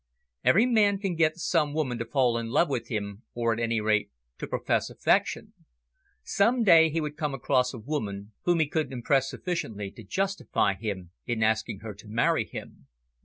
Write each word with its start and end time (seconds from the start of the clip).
Every 0.43 0.65
man 0.65 0.97
can 0.97 1.13
get 1.15 1.37
some 1.37 1.75
woman 1.75 1.99
to 1.99 2.05
fall 2.05 2.35
in 2.39 2.49
love 2.49 2.69
with 2.69 2.87
him, 2.87 3.21
or, 3.35 3.53
at 3.53 3.59
any 3.59 3.79
rate, 3.79 4.09
to 4.39 4.47
profess 4.47 4.89
affection. 4.89 5.53
Some 6.23 6.63
day 6.63 6.89
he 6.89 6.99
would 6.99 7.15
come 7.15 7.35
across 7.35 7.71
a 7.71 7.77
woman 7.77 8.31
whom 8.41 8.59
he 8.61 8.67
could 8.67 8.91
impress 8.91 9.29
sufficiently 9.29 9.91
to 9.91 10.03
justify 10.03 10.73
him 10.73 11.11
in 11.27 11.43
asking 11.43 11.81
her 11.81 11.93
to 11.93 12.07
marry 12.07 12.45
him. 12.45 12.87